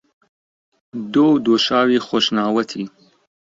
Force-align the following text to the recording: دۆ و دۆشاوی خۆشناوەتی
دۆ 1.13 1.25
و 1.33 1.35
دۆشاوی 1.45 1.99
خۆشناوەتی 2.07 2.83